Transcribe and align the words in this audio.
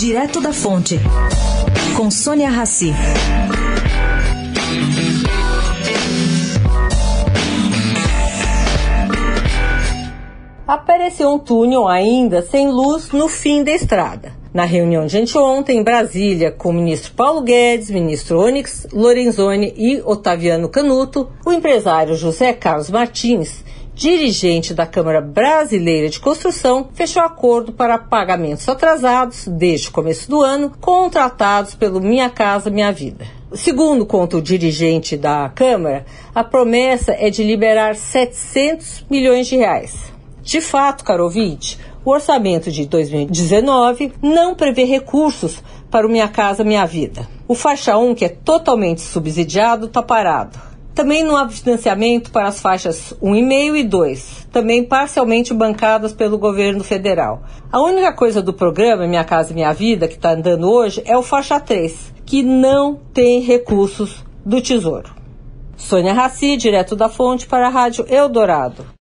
Direto 0.00 0.40
da 0.40 0.50
Fonte, 0.50 0.98
com 1.94 2.10
Sônia 2.10 2.48
Rassi. 2.48 2.90
Apareceu 10.66 11.28
um 11.28 11.38
túnel 11.38 11.86
ainda 11.86 12.40
sem 12.40 12.68
luz 12.68 13.10
no 13.10 13.28
fim 13.28 13.62
da 13.62 13.72
estrada. 13.72 14.32
Na 14.54 14.64
reunião 14.64 15.04
de 15.04 15.18
anteontem 15.18 15.80
em 15.80 15.84
Brasília 15.84 16.50
com 16.50 16.70
o 16.70 16.72
ministro 16.72 17.12
Paulo 17.12 17.42
Guedes, 17.42 17.90
ministro 17.90 18.40
Onyx 18.40 18.86
Lorenzoni 18.90 19.74
e 19.76 20.00
Otaviano 20.00 20.70
Canuto, 20.70 21.28
o 21.44 21.52
empresário 21.52 22.14
José 22.14 22.54
Carlos 22.54 22.88
Martins 22.88 23.62
dirigente 24.00 24.72
da 24.72 24.86
Câmara 24.86 25.20
Brasileira 25.20 26.08
de 26.08 26.18
Construção, 26.18 26.88
fechou 26.94 27.22
acordo 27.22 27.70
para 27.70 27.98
pagamentos 27.98 28.66
atrasados 28.66 29.46
desde 29.46 29.88
o 29.88 29.92
começo 29.92 30.26
do 30.30 30.40
ano, 30.40 30.72
contratados 30.80 31.74
pelo 31.74 32.00
Minha 32.00 32.30
Casa 32.30 32.70
Minha 32.70 32.90
Vida. 32.92 33.26
Segundo 33.52 34.06
conta 34.06 34.38
o 34.38 34.42
dirigente 34.42 35.18
da 35.18 35.50
Câmara, 35.50 36.06
a 36.34 36.42
promessa 36.42 37.12
é 37.12 37.28
de 37.28 37.44
liberar 37.44 37.94
700 37.94 39.04
milhões 39.10 39.46
de 39.46 39.56
reais. 39.56 39.94
De 40.42 40.62
fato, 40.62 41.04
Carovite, 41.04 41.78
o 42.02 42.10
orçamento 42.10 42.72
de 42.72 42.86
2019 42.86 44.14
não 44.22 44.54
prevê 44.54 44.84
recursos 44.84 45.62
para 45.90 46.06
o 46.06 46.10
Minha 46.10 46.28
Casa 46.28 46.64
Minha 46.64 46.86
Vida. 46.86 47.28
O 47.46 47.54
faixa 47.54 47.98
1, 47.98 48.14
que 48.14 48.24
é 48.24 48.30
totalmente 48.30 49.02
subsidiado, 49.02 49.84
está 49.84 50.02
parado. 50.02 50.69
Também 50.94 51.24
não 51.24 51.36
há 51.36 51.48
financiamento 51.48 52.30
para 52.30 52.48
as 52.48 52.60
faixas 52.60 53.14
1,5 53.22 53.76
e 53.76 53.84
2, 53.84 54.48
também 54.52 54.84
parcialmente 54.84 55.54
bancadas 55.54 56.12
pelo 56.12 56.36
governo 56.36 56.82
federal. 56.82 57.42
A 57.70 57.80
única 57.80 58.12
coisa 58.12 58.42
do 58.42 58.52
programa 58.52 59.06
Minha 59.06 59.24
Casa 59.24 59.54
Minha 59.54 59.72
Vida, 59.72 60.08
que 60.08 60.14
está 60.14 60.32
andando 60.32 60.70
hoje, 60.70 61.02
é 61.06 61.16
o 61.16 61.22
faixa 61.22 61.60
3, 61.60 62.12
que 62.26 62.42
não 62.42 62.96
tem 63.14 63.40
recursos 63.40 64.24
do 64.44 64.60
Tesouro. 64.60 65.14
Sônia 65.76 66.12
Raci, 66.12 66.56
direto 66.56 66.94
da 66.94 67.08
fonte 67.08 67.46
para 67.46 67.66
a 67.66 67.70
Rádio 67.70 68.04
Eldorado. 68.08 68.84